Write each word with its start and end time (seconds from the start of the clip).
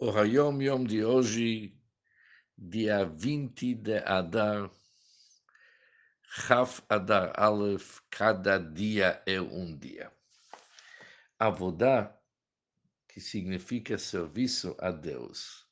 O 0.00 0.12
Hayom 0.12 0.62
Yom 0.62 0.84
de 0.84 1.04
hoje, 1.04 1.76
dia 2.56 3.04
20 3.04 3.74
de 3.74 3.98
Adar, 4.06 4.70
Chaf 6.22 6.80
Adar 6.88 7.32
Aleph, 7.34 7.98
cada 8.08 8.58
dia 8.58 9.20
é 9.26 9.40
um 9.40 9.76
dia. 9.76 10.12
Avodá, 11.36 12.16
que 13.08 13.20
significa 13.20 13.98
serviço 13.98 14.76
a 14.78 14.92
Deus, 14.92 15.66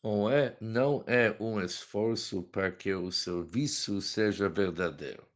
não 0.00 0.30
é, 0.30 0.56
não 0.60 1.02
é 1.08 1.36
um 1.40 1.60
esforço 1.60 2.44
para 2.44 2.70
que 2.70 2.94
o 2.94 3.10
serviço 3.10 4.00
seja 4.00 4.48
verdadeiro, 4.48 5.26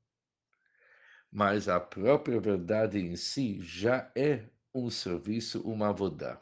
mas 1.33 1.69
a 1.69 1.81
própria 1.81 2.41
verdade 2.41 3.01
em 3.01 3.17
si 3.17 3.61
já 3.61 4.09
é 4.15 4.49
um 4.73 4.89
serviço, 4.89 5.61
uma 5.63 5.89
avodá 5.89 6.41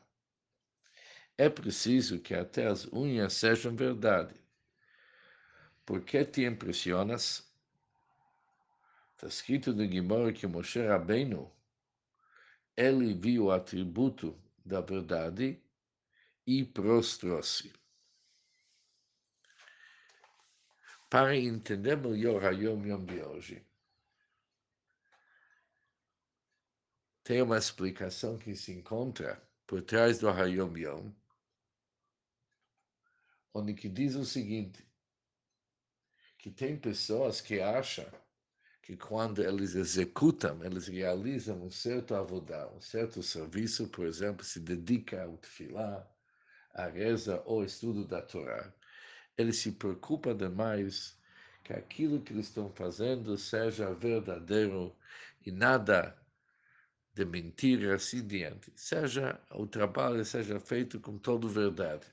é 1.37 1.49
preciso 1.49 2.21
que 2.21 2.35
até 2.35 2.67
as 2.67 2.87
unhas 2.93 3.33
sejam 3.33 3.75
verdade. 3.75 4.35
Por 5.85 6.03
que 6.03 6.25
te 6.25 6.45
impressionas? 6.45 7.51
Está 9.15 9.27
escrito 9.27 9.73
no 9.73 9.87
Guimor 9.87 10.33
que 10.33 10.47
Moshe 10.47 10.81
Rabbeinu, 10.81 11.51
ele 12.77 13.15
viu 13.15 13.47
o 13.47 13.51
atributo 13.51 14.39
da 14.65 14.81
verdade 14.81 15.63
e 16.47 16.65
prostrou-se. 16.65 17.73
Para 21.11 21.37
entender 21.37 21.97
melhor 21.97 22.45
a 22.45 22.51
Yom 22.51 22.85
Yom 22.85 23.05
de 23.05 23.23
hoje, 23.23 23.67
tem 27.23 27.41
uma 27.41 27.57
explicação 27.57 28.37
que 28.37 28.55
se 28.55 28.73
encontra 28.73 29.43
por 29.67 29.83
trás 29.83 30.19
do 30.19 30.29
Hayom 30.29 30.77
Yom, 30.77 31.11
onde 33.55 33.73
que 33.73 33.89
diz 33.89 34.17
o 34.17 34.25
seguinte, 34.25 34.85
que 36.37 36.51
tem 36.51 36.77
pessoas 36.77 37.41
que 37.41 37.61
acham 37.61 38.07
que 38.83 38.97
quando 38.97 39.43
eles 39.43 39.75
executam, 39.75 40.63
eles 40.63 40.89
realizam 40.89 41.63
um 41.63 41.71
certo 41.71 42.15
avodá, 42.15 42.69
um 42.77 42.81
certo 42.81 43.23
serviço, 43.23 43.89
por 43.89 44.05
exemplo, 44.05 44.45
se 44.45 44.61
dedica 44.61 45.23
ao 45.23 45.39
tefilá, 45.39 46.07
à 46.75 46.87
reza 46.87 47.43
ou 47.47 47.65
estudo 47.65 48.05
da 48.05 48.21
Torá, 48.21 48.75
eles 49.39 49.59
se 49.59 49.73
preocupam 49.73 50.37
demais 50.37 51.17
que 51.63 51.73
aquilo 51.73 52.21
que 52.21 52.33
eles 52.33 52.49
estão 52.49 52.69
fazendo 52.71 53.39
seja 53.39 53.95
verdadeiro 53.95 54.95
e 55.47 55.51
nada 55.51 56.15
de 57.15 57.25
mentira 57.25 57.95
assim 57.95 58.27
diante. 58.27 58.73
Seja 58.77 59.41
o 59.53 59.67
trabalho 59.67 60.25
seja 60.25 60.61
feito 60.61 61.01
com 61.01 61.17
toda 61.17 61.49
verdade. 61.49 62.07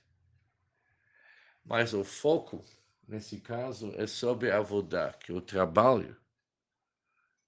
Mas 1.63 1.93
o 1.93 2.03
foco, 2.03 2.63
nesse 3.07 3.39
caso, 3.39 3.93
é 3.95 4.07
sobre 4.07 4.51
a 4.51 4.61
vodá, 4.61 5.13
que 5.13 5.31
o 5.31 5.41
trabalho, 5.41 6.15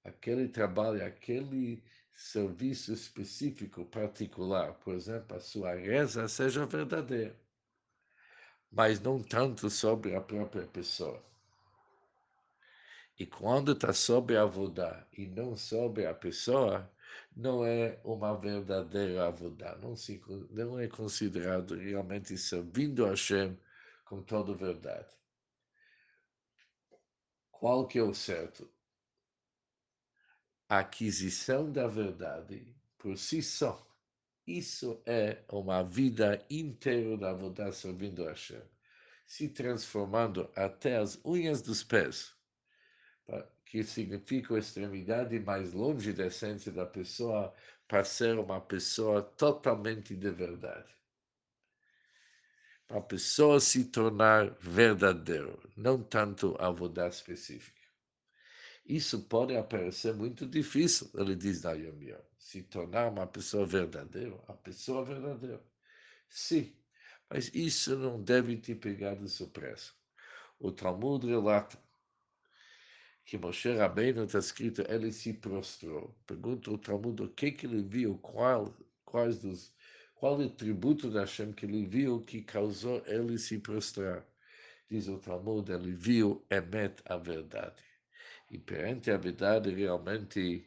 aquele 0.04 0.48
trabalho, 0.48 1.06
aquele 1.06 1.84
serviço 2.16 2.94
específico, 2.94 3.86
particular, 3.86 4.74
por 4.76 4.94
exemplo, 4.94 5.36
a 5.36 5.40
sua 5.40 5.76
reza, 5.76 6.28
seja 6.28 6.66
verdadeira. 6.66 7.36
Mas 8.72 9.00
não 9.00 9.22
tanto 9.22 9.70
sobre 9.70 10.16
a 10.16 10.22
própria 10.22 10.66
pessoa. 10.68 11.24
E 13.18 13.26
quando 13.26 13.74
está 13.74 13.94
sobre 13.94 14.38
a 14.38 14.46
vodá 14.46 15.06
e 15.16 15.28
não 15.28 15.56
sobre 15.56 16.06
a 16.06 16.14
pessoa, 16.14 16.92
não 17.36 17.64
é 17.64 18.00
uma 18.04 18.36
verdadeira 18.36 19.28
avodá, 19.28 19.78
não, 19.82 19.96
se, 19.96 20.22
não 20.50 20.80
é 20.80 20.88
considerado 20.88 21.76
realmente 21.76 22.38
servindo 22.38 23.06
a 23.06 23.10
Hashem 23.10 23.58
com 24.14 24.22
toda 24.22 24.54
verdade. 24.54 25.10
Qual 27.50 27.88
que 27.88 27.98
é 27.98 28.04
o 28.04 28.14
certo? 28.14 28.70
A 30.70 30.80
aquisição 30.80 31.72
da 31.72 31.88
verdade 31.88 32.76
por 33.00 33.18
si 33.18 33.42
só. 33.42 33.84
Isso 34.46 35.02
é 35.08 35.44
uma 35.50 35.82
vida 35.82 36.46
inteira 36.48 37.18
da 37.18 37.34
vontade 37.34 37.76
servindo 37.76 38.24
a 38.28 38.30
Hashem, 38.30 38.62
se 39.26 39.50
transformando 39.50 40.48
até 40.56 40.98
as 40.98 41.20
unhas 41.26 41.64
dos 41.64 41.84
pés, 41.84 42.36
que 43.66 43.84
significa 43.84 44.54
a 44.54 44.60
extremidade 44.60 45.40
mais 45.40 45.74
longe 45.74 46.14
da 46.14 46.28
essência 46.28 46.72
da 46.72 46.86
pessoa, 46.86 47.52
para 47.88 48.04
ser 48.04 48.38
uma 48.38 48.62
pessoa 48.62 49.24
totalmente 49.24 50.16
de 50.16 50.30
verdade 50.30 50.94
a 52.94 53.02
pessoa 53.02 53.60
se 53.60 53.86
tornar 53.86 54.52
verdadeiro, 54.62 55.60
não 55.76 56.04
tanto 56.04 56.56
a 56.60 56.70
vodá 56.70 57.08
específica. 57.08 57.82
Isso 58.86 59.24
pode 59.24 59.56
parecer 59.64 60.14
muito 60.14 60.46
difícil, 60.46 61.10
ele 61.16 61.36
diz 61.36 61.64
na 61.64 61.72
Yom, 61.72 61.98
se 62.38 62.62
tornar 62.62 63.12
uma 63.12 63.26
pessoa 63.26 63.66
verdadeira, 63.66 64.40
a 64.48 64.54
pessoa 64.54 65.04
verdadeira. 65.04 65.60
Sim, 66.30 66.72
mas 67.28 67.50
isso 67.56 67.98
não 67.98 68.22
deve 68.22 68.58
te 68.58 68.76
pegar 68.76 69.16
de 69.16 69.28
surpresa. 69.28 69.92
O 70.60 70.72
Talmud 70.72 71.26
relata 71.26 71.80
que 73.26 73.40
Moshe 73.40 73.74
Rabbeinu 73.74 74.26
está 74.26 74.38
escrito, 74.38 74.84
ele 74.88 75.12
se 75.12 75.34
prostrou. 75.34 76.16
Pergunta 76.28 76.70
o 76.70 76.78
Talmud 76.78 77.24
o 77.24 77.30
que, 77.30 77.52
que 77.54 77.66
ele 77.66 77.82
viu, 77.82 78.20
qual, 78.20 78.78
quais 79.04 79.40
dos 79.40 79.74
qual 80.24 80.42
é 80.42 80.46
o 80.46 80.50
tributo 80.50 81.10
da 81.12 81.20
Hashem 81.20 81.52
que 81.52 81.66
ele 81.66 81.86
viu 81.86 82.22
que 82.22 82.42
causou 82.42 83.04
ele 83.06 83.38
se 83.38 83.60
prostrar? 83.60 84.26
Diz 84.90 85.10
o 85.10 85.18
Talmud, 85.18 85.70
ele 85.70 85.92
viu 85.92 86.46
Emet, 86.50 87.04
a 87.04 87.18
verdade. 87.18 87.84
E 88.50 88.58
perante 88.58 89.12
a 89.12 89.18
verdade, 89.18 89.70
realmente 89.72 90.66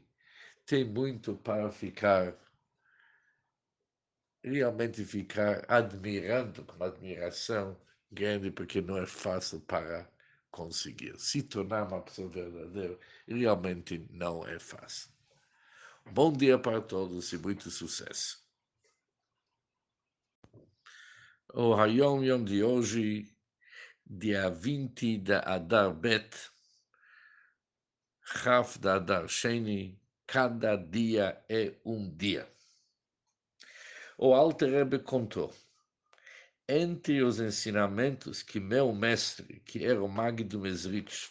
tem 0.66 0.84
muito 0.84 1.36
para 1.36 1.72
ficar, 1.72 2.36
realmente 4.44 5.02
ficar 5.06 5.64
admirando, 5.68 6.62
com 6.62 6.84
admiração 6.84 7.80
grande, 8.12 8.50
porque 8.50 8.82
não 8.82 8.98
é 8.98 9.06
fácil 9.06 9.60
para 9.60 10.06
conseguir. 10.50 11.18
Se 11.18 11.42
tornar 11.42 11.88
uma 11.88 12.02
pessoa 12.02 12.28
verdadeira, 12.28 12.98
realmente 13.26 14.06
não 14.10 14.46
é 14.46 14.58
fácil. 14.58 15.10
Bom 16.12 16.30
dia 16.30 16.58
para 16.58 16.82
todos 16.82 17.32
e 17.32 17.38
muito 17.38 17.70
sucesso. 17.70 18.45
O 21.54 21.74
Hayom 21.74 22.24
Yom 22.24 22.44
de 22.44 22.62
hoje, 22.62 23.32
dia 24.04 24.50
20 24.50 25.18
de 25.18 25.32
Adar 25.32 25.94
Bet, 25.94 26.36
Chaf 28.22 28.78
de 28.78 28.88
Adar 28.88 29.28
Sheni, 29.28 29.98
cada 30.26 30.76
dia 30.76 31.42
é 31.48 31.72
um 31.84 32.10
dia. 32.14 32.50
O 34.18 34.34
Alter 34.34 34.70
Rebbe 34.70 34.98
contou, 34.98 35.54
entre 36.68 37.22
os 37.22 37.38
ensinamentos 37.38 38.42
que 38.42 38.58
meu 38.58 38.92
mestre, 38.92 39.60
que 39.60 39.84
era 39.84 40.02
o 40.02 40.08
Magdo 40.08 40.58
Mesrich, 40.58 41.30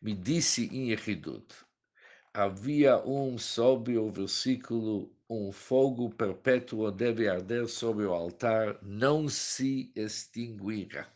me 0.00 0.14
disse 0.14 0.66
em 0.66 0.90
Yehidut, 0.90 1.52
havia 2.34 2.96
um 3.06 3.36
sobre 3.36 3.98
o 3.98 4.10
versículo 4.10 5.14
um 5.28 5.52
fogo 5.52 6.10
perpétuo 6.10 6.90
deve 6.90 7.28
arder 7.28 7.68
sobre 7.68 8.04
o 8.04 8.12
altar, 8.12 8.78
não 8.82 9.28
se 9.28 9.92
extinguirá. 9.96 11.10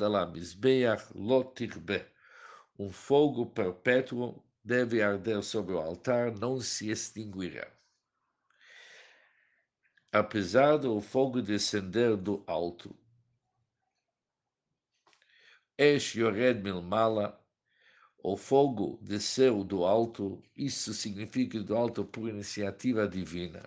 Lamizbeach 0.00 1.10
lotirbe. 1.14 2.04
Um 2.78 2.90
fogo 2.90 3.46
perpétuo 3.46 4.42
deve 4.62 5.02
arder 5.02 5.42
sobre 5.42 5.74
o 5.74 5.78
altar, 5.78 6.32
não 6.32 6.60
se 6.60 6.90
extinguirá. 6.90 7.70
Apesar 10.12 10.76
do 10.76 11.00
fogo 11.00 11.42
descender 11.42 12.16
do 12.16 12.44
alto, 12.46 12.94
Esh 15.78 16.14
yored 16.16 16.62
milmala, 16.62 17.38
o 18.22 18.36
fogo 18.36 18.98
desceu 19.00 19.62
do 19.62 19.84
alto, 19.84 20.42
isso 20.56 20.92
significa 20.92 21.60
do 21.62 21.76
alto 21.76 22.04
por 22.04 22.28
iniciativa 22.28 23.06
divina. 23.06 23.62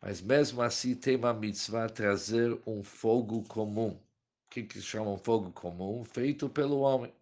Mas 0.00 0.20
mesmo 0.20 0.62
assim 0.62 0.94
tem 0.94 1.16
uma 1.16 1.32
mitzvah 1.32 1.88
trazer 1.88 2.60
um 2.66 2.82
fogo 2.82 3.42
comum. 3.44 3.90
O 3.90 4.50
que, 4.50 4.62
que 4.62 4.98
um 4.98 5.18
fogo 5.18 5.52
comum? 5.52 6.04
Feito 6.04 6.48
pelo 6.48 6.80
homem. 6.80 7.12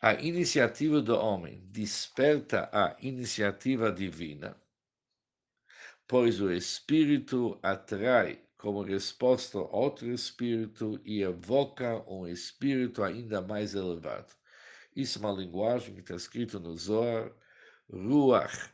A 0.00 0.14
iniciativa 0.14 1.00
do 1.00 1.16
homem 1.16 1.62
desperta 1.70 2.68
a 2.72 2.96
iniciativa 3.00 3.90
divina, 3.90 4.56
pois 6.06 6.40
o 6.40 6.52
Espírito 6.52 7.58
atrai 7.62 8.38
como 8.64 8.80
resposta 8.80 9.58
outro 9.58 10.10
espírito 10.10 10.98
e 11.04 11.20
evoca 11.20 12.02
um 12.10 12.26
espírito 12.26 13.02
ainda 13.02 13.42
mais 13.42 13.74
elevado. 13.74 14.34
Isso 14.96 15.18
é 15.18 15.20
uma 15.20 15.38
linguagem 15.38 15.92
que 15.92 16.00
está 16.00 16.14
escrito 16.14 16.58
no 16.58 16.74
Zohar, 16.74 17.30
Ruach, 17.92 18.70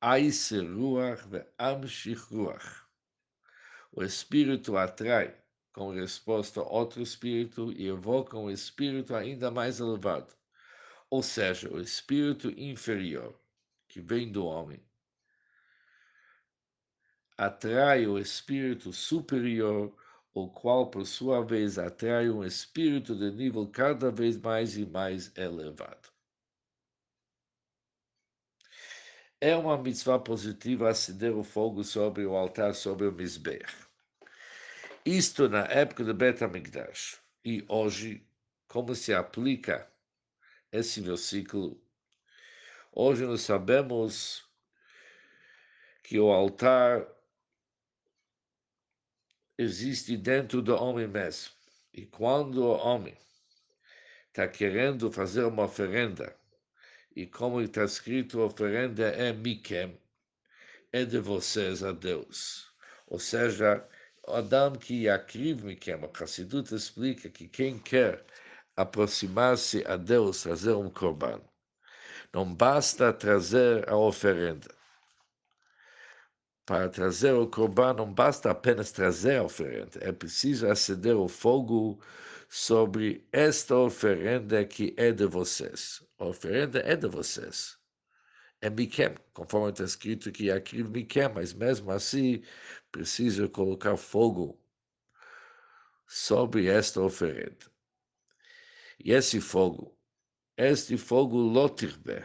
Aise 0.00 0.58
Ruach 0.60 1.22
Amshich 1.58 2.18
Ruach. 2.30 2.86
O 3.92 4.02
espírito 4.02 4.78
atrai 4.78 5.36
como 5.74 5.92
resposta 5.92 6.62
outro 6.62 7.02
espírito 7.02 7.70
e 7.72 7.88
evoca 7.88 8.38
um 8.38 8.50
espírito 8.50 9.14
ainda 9.14 9.50
mais 9.50 9.80
elevado, 9.80 10.34
ou 11.10 11.22
seja, 11.22 11.70
o 11.70 11.78
espírito 11.78 12.48
inferior, 12.58 13.38
que 13.86 14.00
vem 14.00 14.32
do 14.32 14.46
homem. 14.46 14.82
Atrai 17.42 18.06
o 18.06 18.20
espírito 18.20 18.92
superior, 18.92 19.92
o 20.32 20.48
qual, 20.48 20.88
por 20.92 21.04
sua 21.04 21.44
vez, 21.44 21.76
atrai 21.76 22.30
um 22.30 22.44
espírito 22.44 23.16
de 23.16 23.32
nível 23.32 23.66
cada 23.66 24.12
vez 24.12 24.36
mais 24.36 24.76
e 24.76 24.86
mais 24.86 25.36
elevado. 25.36 26.08
É 29.40 29.56
uma 29.56 29.76
mitzvah 29.76 30.20
positiva 30.20 30.88
acender 30.88 31.32
o 31.32 31.42
fogo 31.42 31.82
sobre 31.82 32.24
o 32.24 32.36
altar, 32.36 32.76
sobre 32.76 33.08
o 33.08 33.12
Mizbeach. 33.12 33.88
Isto 35.04 35.48
na 35.48 35.64
época 35.64 36.04
do 36.04 36.14
Bet 36.14 36.44
HaMikdash. 36.44 37.20
E 37.44 37.64
hoje, 37.68 38.24
como 38.68 38.94
se 38.94 39.12
aplica 39.12 39.90
esse 40.70 41.00
versículo? 41.00 41.82
Hoje 42.92 43.26
nós 43.26 43.40
sabemos 43.40 44.44
que 46.04 46.20
o 46.20 46.30
altar 46.30 47.04
existe 49.62 50.16
dentro 50.16 50.60
do 50.60 50.74
homem 50.74 51.06
mesmo. 51.06 51.52
E 51.92 52.06
quando 52.06 52.64
o 52.64 52.76
homem 52.76 53.16
está 54.28 54.48
querendo 54.48 55.10
fazer 55.10 55.44
uma 55.44 55.64
oferenda, 55.64 56.34
e 57.14 57.26
como 57.26 57.60
está 57.60 57.84
escrito, 57.84 58.40
a 58.40 58.46
oferenda 58.46 59.08
é 59.08 59.32
Mikem, 59.32 59.98
é 60.92 61.04
de 61.04 61.18
vocês 61.18 61.82
a 61.82 61.92
Deus. 61.92 62.72
Ou 63.06 63.18
seja, 63.18 63.86
Adam 64.26 64.72
que 64.72 65.04
Yakriv 65.04 65.64
Mikem, 65.64 65.94
a 65.94 66.22
Hassidut 66.22 66.74
explica 66.74 67.28
que 67.28 67.48
quem 67.48 67.78
quer 67.78 68.24
aproximar-se 68.76 69.84
a 69.86 69.96
Deus, 69.96 70.42
trazer 70.42 70.72
um 70.72 70.88
korban, 70.88 71.40
não 72.32 72.54
basta 72.54 73.12
trazer 73.12 73.88
a 73.88 73.96
oferenda. 73.96 74.81
Para 76.64 76.88
trazer 76.88 77.32
o 77.32 77.46
korban, 77.46 77.94
não 77.94 78.12
basta 78.12 78.50
apenas 78.50 78.92
trazer 78.92 79.38
a 79.38 79.44
oferenda, 79.44 79.98
é 80.00 80.12
preciso 80.12 80.68
acender 80.68 81.16
o 81.16 81.28
fogo 81.28 82.00
sobre 82.48 83.26
esta 83.32 83.76
oferenda 83.76 84.64
que 84.64 84.94
é 84.96 85.10
de 85.12 85.26
vocês. 85.26 86.02
A 86.18 86.26
oferenda 86.26 86.80
é 86.80 86.94
de 86.96 87.08
vocês 87.08 87.82
é 88.62 88.70
Mikem, 88.70 89.14
conforme 89.34 89.70
está 89.70 89.82
escrito 89.84 90.30
que 90.30 90.48
é 90.48 90.54
Akriv 90.54 90.88
Mikem, 90.88 91.28
mas 91.34 91.52
mesmo 91.52 91.90
assim 91.90 92.42
precisa 92.92 93.48
colocar 93.48 93.96
fogo 93.96 94.56
sobre 96.06 96.68
esta 96.68 97.00
oferenda. 97.00 97.66
E 99.04 99.10
esse 99.12 99.40
fogo, 99.40 99.98
este 100.56 100.96
fogo 100.96 101.38
lotirbe, 101.38 102.24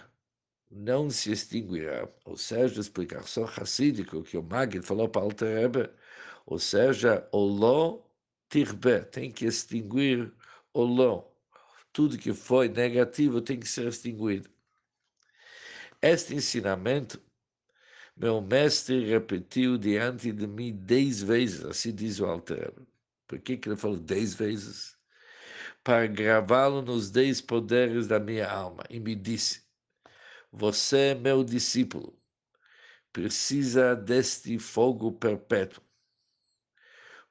não 0.70 1.10
se 1.10 1.32
extinguirá. 1.32 2.08
Ou 2.26 2.38
seja, 2.38 2.80
a 2.80 2.82
explicação 2.82 3.46
racídica 3.46 4.22
que 4.24 4.38
o 4.38 4.44
Magid 4.44 4.86
falou 4.86 5.10
para 5.10 5.22
Alter 5.22 5.92
ou 6.48 6.58
seja, 6.60 7.28
o 7.34 7.40
lo 7.44 8.10
tirbe, 8.50 9.02
tem 9.06 9.32
que 9.32 9.46
extinguir 9.46 10.34
o 10.74 10.84
lo. 10.84 11.30
Tudo 11.92 12.18
que 12.18 12.34
foi 12.34 12.70
negativo 12.70 13.42
tem 13.42 13.60
que 13.60 13.68
ser 13.68 13.88
extinguido. 13.88 14.50
Este 16.02 16.36
ensinamento, 16.36 17.22
meu 18.16 18.42
mestre 18.42 19.06
repetiu 19.06 19.78
diante 19.78 20.32
de 20.32 20.48
mim 20.48 20.74
dez 20.74 21.22
vezes, 21.22 21.66
assim 21.66 21.94
diz 21.94 22.20
o 22.20 22.26
Alter. 22.26 22.74
Por 23.28 23.40
que, 23.40 23.58
que 23.58 23.68
ele 23.68 23.76
falou 23.76 23.98
dez 23.98 24.34
vezes? 24.34 24.98
Para 25.84 26.08
gravá-lo 26.08 26.82
nos 26.82 27.12
dez 27.12 27.42
poderes 27.42 28.08
da 28.08 28.20
minha 28.20 28.50
alma. 28.50 28.84
E 28.90 29.00
me 29.00 29.16
disse: 29.16 29.67
Você 30.60 30.98
é 30.98 31.14
meu 31.14 31.44
discípulo, 31.44 32.20
precisa 33.14 33.96
deste 33.96 34.58
fogo 34.58 35.12
perpétuo, 35.12 35.84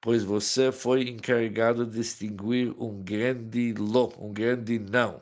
pois 0.00 0.22
você 0.22 0.70
foi 0.70 1.08
encarregado 1.08 1.84
de 1.84 1.98
extinguir 1.98 2.72
um 2.80 3.02
grande 3.02 3.72
lo, 3.72 4.12
um 4.16 4.32
grande 4.32 4.78
não 4.78 5.20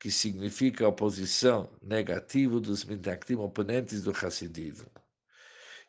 que 0.00 0.10
significa 0.10 0.86
a 0.86 0.88
oposição 0.88 1.70
negativa 1.82 2.58
dos 2.60 2.82
Mitnaktim 2.82 3.34
oponentes 3.34 4.02
do 4.02 4.12
Hassidismo. 4.12 4.90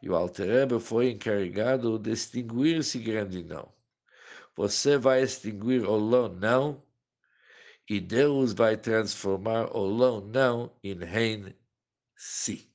E 0.01 0.09
o 0.09 0.15
Alter 0.15 0.77
foi 0.77 1.11
encarregado 1.11 1.97
de 1.97 2.11
extinguir 2.11 2.79
esse 2.79 2.99
grande 2.99 3.45
não. 3.45 3.71
Você 4.57 4.97
vai 4.97 5.23
extinguir 5.23 5.83
o 5.85 5.95
lo 5.95 6.27
não, 6.27 6.83
e 7.89 7.99
Deus 8.01 8.53
vai 8.53 8.77
transformar 8.77 9.75
o 9.75 9.85
lo 9.85 10.21
não 10.21 10.77
em 10.83 10.95
rein 10.95 11.55
si. 12.15 12.73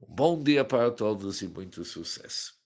Um 0.00 0.14
bom 0.14 0.42
dia 0.42 0.64
para 0.64 0.90
todos 0.90 1.40
e 1.42 1.48
muito 1.48 1.84
sucesso. 1.84 2.59